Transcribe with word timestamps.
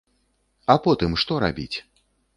А 0.73 0.77
потым 0.87 1.11
што 1.25 1.37
рабіць? 1.47 1.73